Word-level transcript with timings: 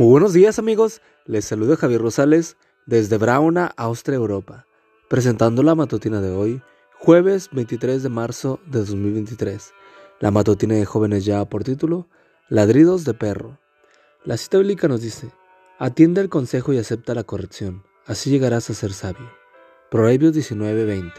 Muy 0.00 0.08
buenos 0.08 0.32
días 0.32 0.58
amigos, 0.58 1.02
les 1.26 1.44
saludo 1.44 1.76
Javier 1.76 2.00
Rosales 2.00 2.56
desde 2.86 3.18
Brauna, 3.18 3.74
Austria, 3.76 4.16
Europa, 4.16 4.64
presentando 5.10 5.62
la 5.62 5.74
matutina 5.74 6.22
de 6.22 6.30
hoy, 6.30 6.62
jueves 6.98 7.50
23 7.52 8.02
de 8.02 8.08
marzo 8.08 8.60
de 8.64 8.78
2023. 8.78 9.74
La 10.18 10.30
matutina 10.30 10.76
de 10.76 10.86
jóvenes 10.86 11.26
ya 11.26 11.44
por 11.44 11.64
título, 11.64 12.08
Ladridos 12.48 13.04
de 13.04 13.12
perro. 13.12 13.58
La 14.24 14.38
cita 14.38 14.56
bíblica 14.56 14.88
nos 14.88 15.02
dice, 15.02 15.32
atiende 15.78 16.22
el 16.22 16.30
consejo 16.30 16.72
y 16.72 16.78
acepta 16.78 17.14
la 17.14 17.24
corrección, 17.24 17.84
así 18.06 18.30
llegarás 18.30 18.70
a 18.70 18.74
ser 18.74 18.94
sabio. 18.94 19.30
Proverbios 19.90 20.32
19:20. 20.32 21.12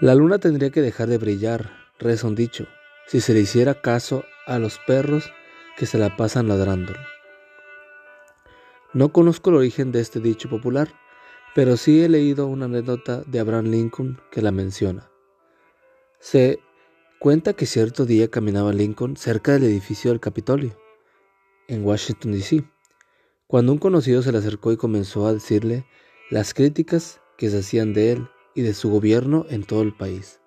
La 0.00 0.14
luna 0.14 0.38
tendría 0.38 0.70
que 0.70 0.80
dejar 0.80 1.08
de 1.08 1.18
brillar, 1.18 1.72
reza 1.98 2.26
un 2.26 2.34
dicho, 2.34 2.66
si 3.06 3.20
se 3.20 3.34
le 3.34 3.40
hiciera 3.40 3.82
caso 3.82 4.24
a 4.46 4.58
los 4.58 4.78
perros 4.86 5.30
que 5.76 5.86
se 5.86 5.98
la 5.98 6.16
pasan 6.16 6.48
ladrando. 6.48 6.94
No 8.92 9.12
conozco 9.12 9.50
el 9.50 9.56
origen 9.56 9.92
de 9.92 10.00
este 10.00 10.20
dicho 10.20 10.48
popular, 10.48 10.88
pero 11.54 11.76
sí 11.76 12.02
he 12.02 12.08
leído 12.08 12.46
una 12.46 12.64
anécdota 12.64 13.22
de 13.26 13.40
Abraham 13.40 13.66
Lincoln 13.66 14.20
que 14.30 14.42
la 14.42 14.52
menciona. 14.52 15.10
Se 16.18 16.60
cuenta 17.18 17.52
que 17.52 17.66
cierto 17.66 18.06
día 18.06 18.28
caminaba 18.28 18.72
Lincoln 18.72 19.16
cerca 19.16 19.52
del 19.52 19.64
edificio 19.64 20.10
del 20.10 20.20
Capitolio, 20.20 20.78
en 21.68 21.84
Washington, 21.84 22.32
D.C., 22.32 22.64
cuando 23.46 23.72
un 23.72 23.78
conocido 23.78 24.22
se 24.22 24.32
le 24.32 24.38
acercó 24.38 24.72
y 24.72 24.76
comenzó 24.76 25.26
a 25.26 25.32
decirle 25.32 25.86
las 26.30 26.54
críticas 26.54 27.20
que 27.36 27.50
se 27.50 27.58
hacían 27.58 27.92
de 27.92 28.12
él 28.12 28.28
y 28.54 28.62
de 28.62 28.74
su 28.74 28.90
gobierno 28.90 29.46
en 29.50 29.64
todo 29.64 29.82
el 29.82 29.94
país. 29.94 30.40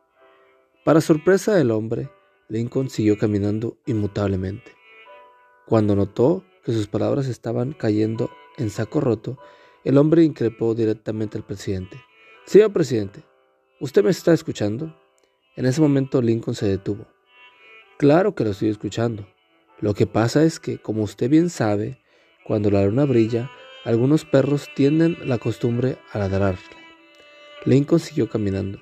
Para 0.83 1.01
sorpresa 1.01 1.55
del 1.55 1.71
hombre, 1.71 2.09
Lincoln 2.49 2.89
siguió 2.89 3.17
caminando 3.17 3.77
inmutablemente. 3.85 4.78
Cuando 5.69 5.95
notó 5.95 6.43
que 6.65 6.73
sus 6.73 6.87
palabras 6.87 7.27
estaban 7.27 7.73
cayendo 7.73 8.31
en 8.57 8.71
saco 8.71 9.01
roto, 9.01 9.37
el 9.83 9.99
hombre 9.99 10.23
increpó 10.23 10.73
directamente 10.73 11.37
al 11.37 11.45
presidente. 11.45 12.01
Señor 12.47 12.73
presidente, 12.73 13.21
¿usted 13.79 14.03
me 14.03 14.09
está 14.09 14.33
escuchando? 14.33 14.99
En 15.55 15.67
ese 15.67 15.79
momento 15.79 16.23
Lincoln 16.23 16.55
se 16.55 16.65
detuvo. 16.65 17.05
Claro 17.99 18.33
que 18.33 18.45
lo 18.45 18.49
estoy 18.49 18.69
escuchando. 18.69 19.27
Lo 19.79 19.93
que 19.93 20.07
pasa 20.07 20.43
es 20.43 20.59
que, 20.59 20.79
como 20.79 21.03
usted 21.03 21.29
bien 21.29 21.51
sabe, 21.51 22.01
cuando 22.47 22.71
la 22.71 22.83
luna 22.83 23.05
brilla, 23.05 23.51
algunos 23.85 24.25
perros 24.25 24.69
tienden 24.75 25.17
la 25.23 25.37
costumbre 25.37 25.99
a 26.11 26.17
ladrarle. 26.17 26.63
Lincoln 27.65 27.99
siguió 27.99 28.27
caminando. 28.27 28.79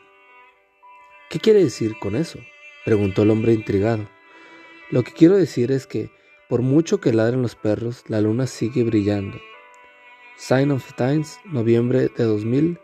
¿Qué 1.30 1.42
quiere 1.42 1.62
decir 1.62 2.00
con 2.00 2.16
eso? 2.16 2.40
preguntó 2.86 3.23
el 3.23 3.31
hombre 3.31 3.52
intrigado. 3.52 4.08
Lo 4.90 5.03
que 5.03 5.12
quiero 5.12 5.36
decir 5.36 5.73
es 5.73 5.86
que 5.86 6.16
por 6.50 6.62
mucho 6.62 7.00
que 7.00 7.12
ladren 7.12 7.42
los 7.42 7.56
perros, 7.56 8.03
la 8.08 8.22
luna 8.22 8.48
sigue 8.48 8.84
brillando. 8.84 9.38
Sign 10.38 10.72
of 10.72 10.94
Times, 10.95 11.40
noviembre 11.45 12.09
de 12.16 12.23
2000, 12.23 12.80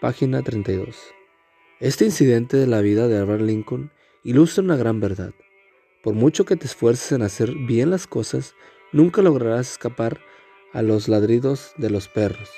página 0.00 0.42
32. 0.42 0.96
Este 1.78 2.04
incidente 2.04 2.56
de 2.56 2.66
la 2.66 2.80
vida 2.80 3.06
de 3.06 3.18
Abraham 3.18 3.42
Lincoln 3.42 3.92
ilustra 4.24 4.64
una 4.64 4.76
gran 4.76 4.98
verdad. 4.98 5.32
Por 6.02 6.14
mucho 6.14 6.44
que 6.44 6.56
te 6.56 6.66
esfuerces 6.66 7.12
en 7.12 7.22
hacer 7.22 7.54
bien 7.54 7.90
las 7.90 8.06
cosas, 8.06 8.54
nunca 8.92 9.22
lograrás 9.22 9.72
escapar 9.72 10.20
a 10.72 10.82
los 10.82 11.06
ladridos 11.06 11.74
de 11.76 11.90
los 11.90 12.08
perros. 12.08 12.50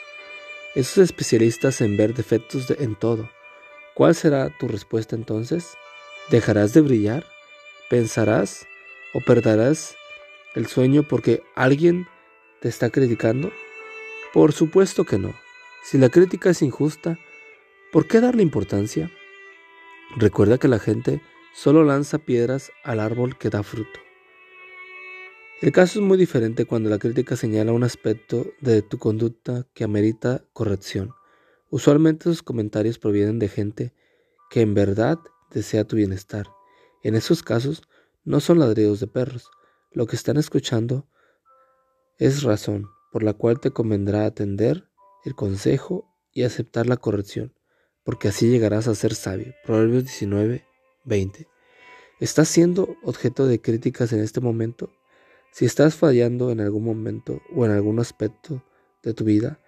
Esos 0.74 0.98
especialistas 0.98 1.80
en 1.80 1.96
ver 1.96 2.14
defectos 2.14 2.70
en 2.70 2.94
todo. 2.94 3.28
¿Cuál 3.94 4.14
será 4.14 4.56
tu 4.58 4.68
respuesta 4.68 5.16
entonces? 5.16 5.74
¿Dejarás 6.30 6.72
de 6.72 6.80
brillar? 6.80 7.26
¿Pensarás 7.90 8.66
o 9.14 9.20
perderás 9.20 9.97
el 10.54 10.66
sueño 10.66 11.02
porque 11.02 11.42
alguien 11.54 12.06
te 12.60 12.68
está 12.68 12.90
criticando? 12.90 13.52
Por 14.32 14.52
supuesto 14.52 15.04
que 15.04 15.18
no. 15.18 15.34
Si 15.82 15.98
la 15.98 16.08
crítica 16.08 16.50
es 16.50 16.62
injusta, 16.62 17.18
¿por 17.92 18.06
qué 18.06 18.20
darle 18.20 18.42
importancia? 18.42 19.10
Recuerda 20.16 20.58
que 20.58 20.68
la 20.68 20.78
gente 20.78 21.20
solo 21.54 21.84
lanza 21.84 22.18
piedras 22.18 22.70
al 22.84 23.00
árbol 23.00 23.36
que 23.38 23.50
da 23.50 23.62
fruto. 23.62 24.00
El 25.60 25.72
caso 25.72 25.98
es 25.98 26.04
muy 26.04 26.16
diferente 26.16 26.66
cuando 26.66 26.88
la 26.88 26.98
crítica 26.98 27.34
señala 27.34 27.72
un 27.72 27.82
aspecto 27.82 28.46
de 28.60 28.80
tu 28.80 28.98
conducta 28.98 29.66
que 29.74 29.82
amerita 29.82 30.44
corrección. 30.52 31.14
Usualmente 31.68 32.28
esos 32.28 32.42
comentarios 32.42 32.98
provienen 32.98 33.38
de 33.40 33.48
gente 33.48 33.92
que 34.50 34.60
en 34.60 34.74
verdad 34.74 35.18
desea 35.50 35.84
tu 35.84 35.96
bienestar. 35.96 36.46
En 37.02 37.16
esos 37.16 37.42
casos 37.42 37.82
no 38.24 38.38
son 38.40 38.60
ladridos 38.60 39.00
de 39.00 39.08
perros, 39.08 39.50
lo 39.90 40.06
que 40.06 40.16
están 40.16 40.36
escuchando 40.36 41.06
es 42.18 42.42
razón 42.42 42.88
por 43.10 43.22
la 43.22 43.32
cual 43.32 43.60
te 43.60 43.70
convendrá 43.70 44.26
atender 44.26 44.88
el 45.24 45.34
consejo 45.34 46.06
y 46.32 46.42
aceptar 46.42 46.86
la 46.86 46.96
corrección, 46.96 47.54
porque 48.04 48.28
así 48.28 48.48
llegarás 48.50 48.86
a 48.86 48.94
ser 48.94 49.14
sabio. 49.14 49.54
Proverbios 49.64 50.04
19, 50.04 50.64
20. 51.04 51.48
¿Estás 52.20 52.48
siendo 52.48 52.96
objeto 53.02 53.46
de 53.46 53.60
críticas 53.60 54.12
en 54.12 54.20
este 54.20 54.40
momento? 54.40 54.92
Si 55.52 55.64
estás 55.64 55.94
fallando 55.94 56.50
en 56.50 56.60
algún 56.60 56.84
momento 56.84 57.40
o 57.54 57.64
en 57.64 57.70
algún 57.70 57.98
aspecto 57.98 58.62
de 59.02 59.14
tu 59.14 59.24
vida, 59.24 59.60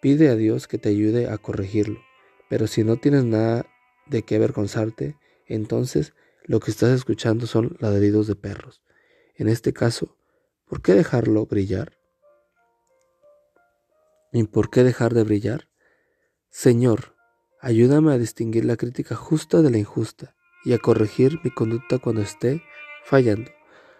pide 0.00 0.28
a 0.28 0.36
Dios 0.36 0.66
que 0.66 0.78
te 0.78 0.88
ayude 0.88 1.28
a 1.28 1.38
corregirlo. 1.38 2.00
Pero 2.48 2.66
si 2.66 2.82
no 2.82 2.96
tienes 2.96 3.24
nada 3.24 3.66
de 4.06 4.22
qué 4.22 4.36
avergonzarte, 4.36 5.16
entonces 5.46 6.14
lo 6.44 6.58
que 6.60 6.70
estás 6.70 6.90
escuchando 6.90 7.46
son 7.46 7.76
ladridos 7.78 8.26
de 8.26 8.34
perros. 8.34 8.82
En 9.34 9.48
este 9.48 9.72
caso, 9.72 10.16
¿por 10.66 10.82
qué 10.82 10.92
dejarlo 10.94 11.46
brillar? 11.46 11.98
¿Y 14.32 14.44
por 14.44 14.70
qué 14.70 14.84
dejar 14.84 15.14
de 15.14 15.24
brillar? 15.24 15.68
Señor, 16.50 17.16
ayúdame 17.60 18.12
a 18.12 18.18
distinguir 18.18 18.64
la 18.64 18.76
crítica 18.76 19.14
justa 19.14 19.62
de 19.62 19.70
la 19.70 19.78
injusta 19.78 20.34
y 20.64 20.74
a 20.74 20.78
corregir 20.78 21.40
mi 21.42 21.50
conducta 21.50 21.98
cuando 21.98 22.22
esté 22.22 22.62
fallando. 23.04 23.50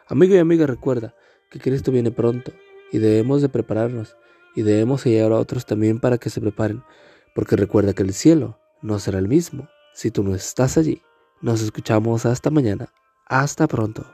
Amigo 0.07 0.35
y 0.35 0.39
amiga, 0.39 0.67
recuerda 0.67 1.15
que 1.51 1.61
Cristo 1.61 1.93
viene 1.93 2.11
pronto 2.11 2.53
y 2.91 2.99
debemos 2.99 3.41
de 3.41 3.49
prepararnos 3.49 4.17
y 4.55 4.63
debemos 4.63 5.07
ayudar 5.07 5.33
a 5.33 5.39
otros 5.39 5.65
también 5.65 5.99
para 5.99 6.19
que 6.19 6.31
se 6.31 6.41
preparen, 6.41 6.83
porque 7.35 7.57
recuerda 7.57 7.95
que 7.95 8.03
el 8.03 8.13
cielo 8.13 8.59
no 8.83 8.99
será 8.99 9.19
el 9.19 9.29
mismo 9.29 9.69
si 9.95 10.11
tú 10.11 10.23
no 10.23 10.35
estás 10.35 10.77
allí. 10.77 11.03
Nos 11.41 11.63
escuchamos 11.63 12.27
hasta 12.27 12.51
mañana. 12.51 12.93
Hasta 13.27 13.67
pronto. 13.67 14.05